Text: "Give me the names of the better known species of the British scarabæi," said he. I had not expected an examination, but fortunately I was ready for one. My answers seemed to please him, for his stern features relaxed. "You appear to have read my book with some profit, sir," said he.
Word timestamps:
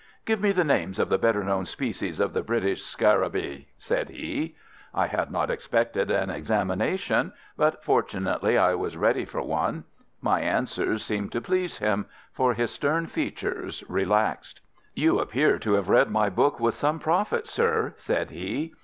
"Give 0.25 0.41
me 0.41 0.51
the 0.51 0.63
names 0.63 0.97
of 0.97 1.09
the 1.09 1.19
better 1.19 1.43
known 1.43 1.63
species 1.65 2.19
of 2.19 2.33
the 2.33 2.41
British 2.41 2.81
scarabæi," 2.83 3.67
said 3.77 4.09
he. 4.09 4.55
I 4.95 5.05
had 5.05 5.29
not 5.29 5.51
expected 5.51 6.09
an 6.09 6.31
examination, 6.31 7.33
but 7.55 7.83
fortunately 7.83 8.57
I 8.57 8.73
was 8.73 8.97
ready 8.97 9.25
for 9.25 9.43
one. 9.43 9.83
My 10.19 10.39
answers 10.41 11.03
seemed 11.05 11.31
to 11.33 11.39
please 11.41 11.77
him, 11.77 12.07
for 12.33 12.55
his 12.55 12.71
stern 12.71 13.05
features 13.05 13.83
relaxed. 13.87 14.61
"You 14.95 15.19
appear 15.19 15.59
to 15.59 15.73
have 15.73 15.87
read 15.87 16.09
my 16.09 16.29
book 16.31 16.59
with 16.59 16.73
some 16.73 16.97
profit, 16.97 17.45
sir," 17.45 17.93
said 17.99 18.31
he. 18.31 18.73